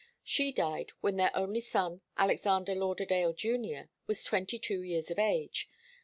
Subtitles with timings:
[0.23, 5.69] She died when their only son, Alexander Lauderdale Junior, was twenty two years of age.